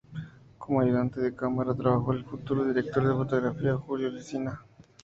[0.57, 4.59] Como ayudante de cámara trabajó el futuro director de fotografía Julio Lencina.